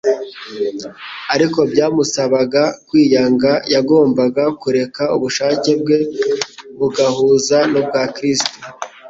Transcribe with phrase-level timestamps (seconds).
[1.33, 5.97] Ariko byamusabaga kwiyanga; yagombaga kureka ubushake bwe
[6.77, 8.53] bugahuza n'ubwa Kristo.